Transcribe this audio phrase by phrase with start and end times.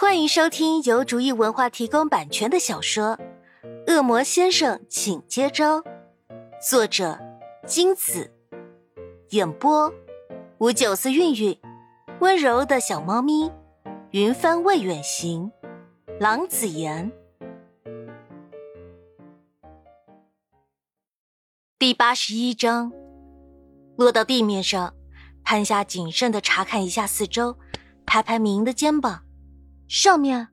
[0.00, 3.18] 欢迎收听由竹意文化提供版权的小说
[3.92, 5.78] 《恶魔先生，请接招》，
[6.66, 7.18] 作者
[7.66, 8.32] 金子，
[9.28, 9.92] 演播
[10.56, 11.60] 五九四韵韵，
[12.20, 13.52] 温柔的小猫咪，
[14.12, 15.52] 云帆未远行，
[16.18, 17.12] 郎子言，
[21.78, 22.90] 第八十一章，
[23.98, 24.94] 落到地面上，
[25.44, 27.58] 潘夏谨慎的查看一下四周，
[28.06, 29.24] 拍拍明的肩膀。
[29.92, 30.46] 上面，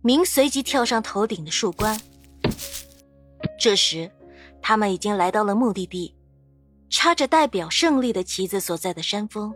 [0.00, 2.00] 明随即跳上头顶的树冠。
[3.58, 4.10] 这时，
[4.62, 6.16] 他们已经来到了目的地，
[6.88, 9.52] 插着代表胜利的旗子所在的山峰。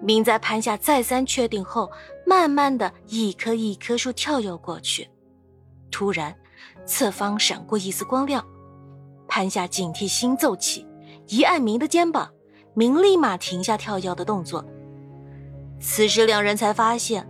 [0.00, 1.92] 明在攀下再三确定后，
[2.26, 5.06] 慢慢的一棵一棵树跳跃过去。
[5.90, 6.34] 突然，
[6.86, 8.42] 侧方闪过一丝光亮，
[9.28, 10.86] 攀下警惕心骤起，
[11.26, 12.32] 一按明的肩膀，
[12.72, 14.64] 明立马停下跳跃的动作。
[15.78, 17.28] 此时，两人才发现。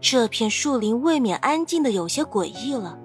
[0.00, 2.98] 这片树林未免安静的有些诡异了，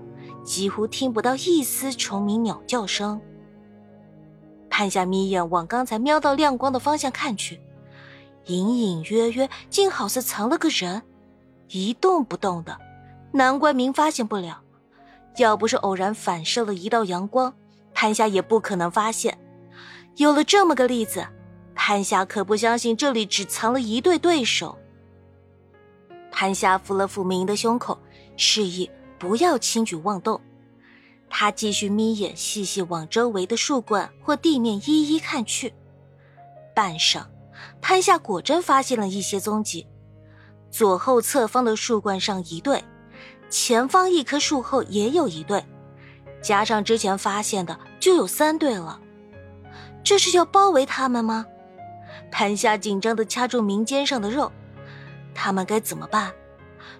[0.43, 3.19] 几乎听不到一丝虫鸣鸟叫声。
[4.69, 7.59] 潘夏眯眼往刚才瞄到亮光的方向看去，
[8.45, 11.01] 隐隐约约，竟好似藏了个人，
[11.69, 12.77] 一动不动的。
[13.31, 14.61] 难怪明发现不了，
[15.38, 17.53] 要不是偶然反射了一道阳光，
[17.93, 19.38] 潘夏也不可能发现。
[20.16, 21.27] 有了这么个例子，
[21.73, 24.77] 潘夏可不相信这里只藏了一对对手。
[26.38, 27.97] 潘夏抚了抚明的胸口，
[28.36, 30.39] 示意不要轻举妄动。
[31.30, 35.73] 他继续眯眼，细细往周围的树冠或地面一一看去。
[36.75, 37.23] 半晌，
[37.80, 39.88] 潘夏果真发现了一些踪迹：
[40.69, 42.83] 左后侧方的树冠上一对，
[43.50, 45.63] 前方一棵树后也有一对，
[46.41, 49.00] 加上之前发现的，就有三对了。
[50.03, 51.45] 这是要包围他们吗？
[52.30, 54.52] 潘夏紧张的掐住明肩上的肉。
[55.36, 56.33] 他们该怎么办？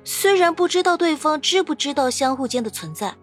[0.04, 3.16] 虽然不知道对方知不知道相互间的存在，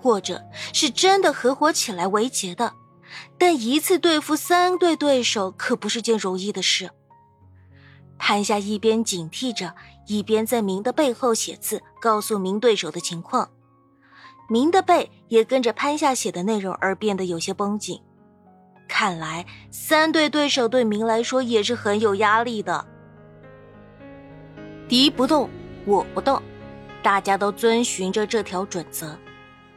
[0.00, 0.42] 或者
[0.72, 2.72] 是真的合伙起来围劫的，
[3.36, 6.90] 但一次对付三对对手可不是件容易的事。
[8.18, 9.74] 潘夏一边警惕着，
[10.06, 13.50] 一边在明的背后写字，告诉明对手的情况。
[14.48, 18.00] 明的背也跟着潘夏写的内容而变得有些绷紧。
[18.88, 22.86] 看来三对对手对明来说也是很有压力的。
[24.90, 25.48] 敌不动，
[25.84, 26.42] 我不动，
[27.00, 29.16] 大家都遵循着这条准则。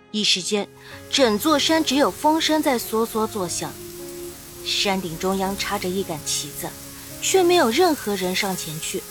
[0.09, 0.67] 一时间，
[1.11, 3.71] 整座山只有风声在嗦嗦作响。
[4.65, 6.67] 山顶中央插着一杆旗子，
[7.21, 9.03] 却没有任何人上前去。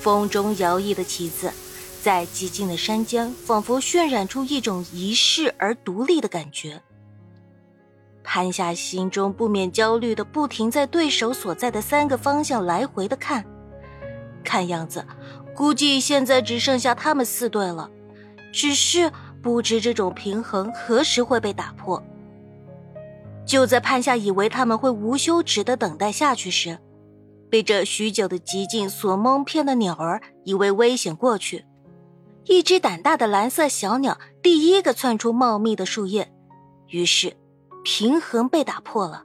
[0.00, 1.52] 风中摇曳的旗子，
[2.00, 6.80] 在寂静的山间，仿佛渲染出一种仪式而独立的感觉。
[8.22, 13.44] 潘夏心中不免焦虑的，不停在对手所在的三个方向来回的看。
[14.48, 15.04] 看样子，
[15.54, 17.90] 估计现在只剩下他们四队了。
[18.50, 22.02] 只是不知这种平衡何时会被打破。
[23.44, 26.78] 就在潘夏以为他们会无休止的等待下去时，
[27.50, 31.66] 被这许久的寂静所蒙骗的鸟儿以为危险过去，
[32.46, 36.32] 一只胆大的蓝色小鸟第一个窜出茂密的树叶，
[36.88, 37.36] 于是
[37.84, 39.24] 平衡被打破了。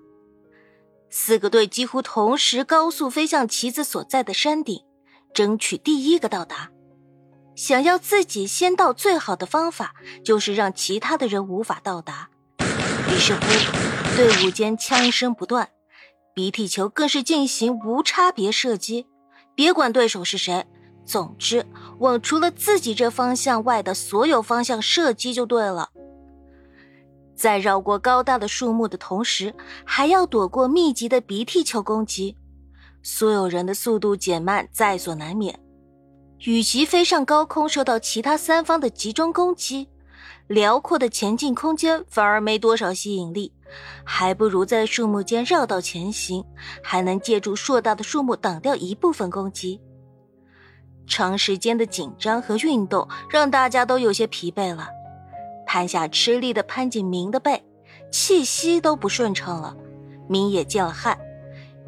[1.09, 4.83] 四个队几乎同时高速飞向旗子所在的山顶。
[5.33, 6.69] 争取第一个到达，
[7.55, 12.29] 想要自己先到，最好的方法就是让其他的人无法到达。
[13.09, 13.41] 于是乎，
[14.15, 15.69] 队伍间枪声不断，
[16.33, 19.07] 鼻涕球更是进行无差别射击，
[19.55, 20.65] 别管对手是谁，
[21.05, 21.65] 总之
[21.99, 25.89] 往除了自己这方向外的所有方向射击就对了。
[27.35, 32.37] 在绕过高大的树木的同时，还要躲过密集的鼻涕球攻击。
[33.03, 35.59] 所有人的速度减慢在所难免，
[36.45, 39.89] 与其飞上高空受到其他三方的集中攻击，
[40.47, 43.51] 辽阔的前进空间反而没多少吸引力，
[44.05, 46.43] 还不如在树木间绕道前行，
[46.81, 49.81] 还能借助硕大的树木挡掉一部分攻击。
[51.05, 54.87] 长时间的紧张和运动让大家都有些疲惫了，
[55.65, 57.61] 潘夏吃力的攀紧明的背，
[58.09, 59.75] 气息都不顺畅了，
[60.29, 61.19] 明也见了汗。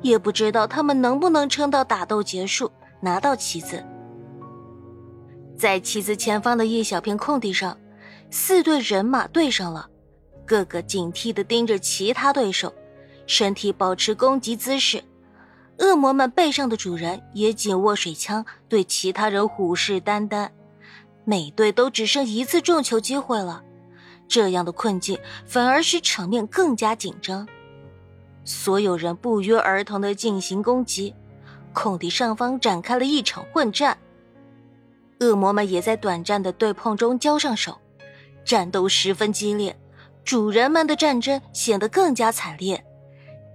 [0.02, 2.72] 也不知道他们能不能撑到打斗结束，
[3.02, 3.84] 拿到旗子。
[5.58, 7.78] 在旗子前方的一小片空地上，
[8.30, 9.90] 四队人马对上了，
[10.46, 12.74] 个个警惕地盯着其他对手，
[13.26, 15.04] 身体保持攻击姿势。
[15.80, 20.50] 恶魔们背上的主人也紧握水枪，对其他人虎视眈眈。
[21.24, 23.64] 每队都只剩一次中球机会了，
[24.28, 27.48] 这样的困境反而使场面更加紧张。
[28.46, 31.14] 所有人不约而同的进行攻击，
[31.74, 33.98] 空地上方展开了一场混战。
[35.20, 37.80] 恶魔们也在短暂的对碰中交上手，
[38.46, 39.76] 战斗十分激烈，
[40.24, 42.86] 主人们的战争显得更加惨烈，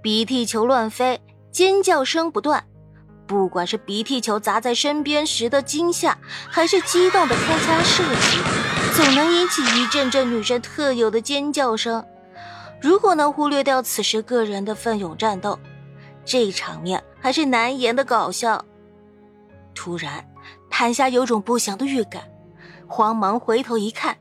[0.03, 1.21] 鼻涕球乱飞，
[1.53, 2.65] 尖叫声不断。
[3.27, 8.39] 不管是鼻涕球砸在身边时的惊吓，还是激动的开枪射击，
[8.97, 12.05] 总能引起一阵阵女生特有的尖叫声。
[12.81, 15.59] 如果能忽略掉此时个人的奋勇战斗，
[16.25, 18.65] 这场面还是难言的搞笑。
[19.75, 20.27] 突然，
[20.71, 22.23] 潘夏有种不祥的预感，
[22.87, 24.19] 慌忙回头一看，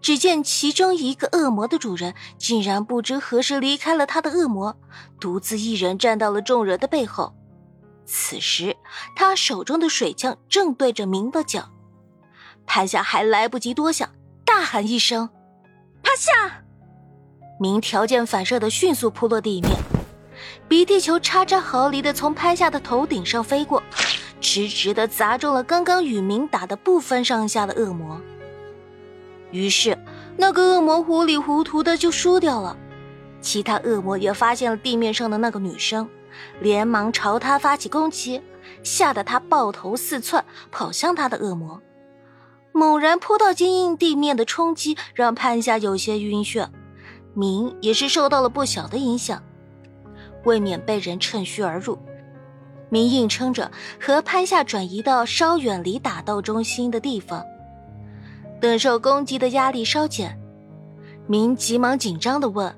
[0.00, 4.76] 只见其中一个恶魔的主人竟然不知何时离开了他的恶魔，
[5.20, 7.34] 独自一人站到了众人的背后。
[8.04, 8.76] 此时，
[9.16, 11.68] 他手中的水枪正对着明的脚。
[12.64, 14.08] 潘夏还来不及多想，
[14.44, 15.28] 大喊一声
[16.02, 16.62] ：“趴下！”
[17.58, 19.72] 明条件反射的迅速扑落地面，
[20.68, 23.82] 鼻涕球差之毫厘的从潘夏的头顶上飞过，
[24.40, 28.20] 直直的砸中了刚刚与明打的不分上下的恶魔。
[29.52, 29.96] 于是，
[30.36, 32.76] 那个恶魔糊里糊涂的就输掉了。
[33.40, 36.08] 其他恶魔也发现了地面上的那个女生。
[36.60, 38.42] 连忙朝她发起攻击，
[38.82, 41.80] 吓得她抱头四窜，跑向他的恶魔。
[42.72, 46.68] 猛然扑到坚硬地面的冲击，让潘夏有些晕眩。
[47.36, 49.42] 明也是受到了不小的影响，
[50.44, 51.98] 未免被人趁虚而入。
[52.88, 57.44] 明硬撑着和潘夏转移到稍远离打斗中心的地方，
[58.60, 60.38] 等受攻击的压力稍减，
[61.26, 62.74] 明急忙紧张的问：“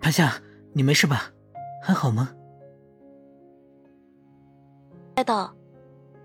[0.00, 0.40] 潘夏，
[0.72, 1.30] 你没事吧？
[1.82, 2.30] 还好吗？”
[5.24, 5.54] 道：“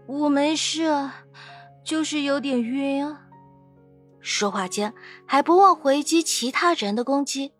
[0.06, 1.09] 我没事，
[1.83, 3.24] 就是有点晕啊。”
[4.19, 4.93] 说话间
[5.25, 7.53] 还不忘回击其他人的攻击，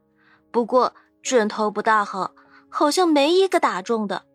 [0.52, 2.32] 不过准头不大好，
[2.70, 4.26] 好像没一个打中的，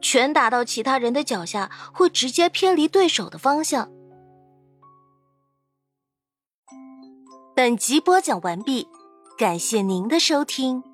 [0.00, 3.90] 全打到其他人的脚下，会直接偏离对手的方向。
[7.54, 8.88] 本集播讲完毕，
[9.36, 10.89] 感谢您的收听。